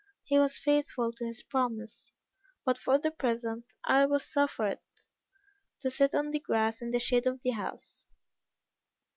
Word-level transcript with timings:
He 0.23 0.39
was 0.39 0.57
faithful 0.57 1.11
to 1.11 1.25
his 1.27 1.43
promise; 1.43 2.11
but, 2.65 2.75
for 2.79 2.97
the 2.97 3.11
present, 3.11 3.65
I 3.83 4.07
was 4.07 4.25
suffered 4.25 4.79
to 5.79 5.91
sit 5.91 6.15
on 6.15 6.31
the 6.31 6.39
grass 6.39 6.81
in 6.81 6.89
the 6.89 6.97
shade 6.99 7.27
of 7.27 7.43
the 7.43 7.51
house. 7.51 8.07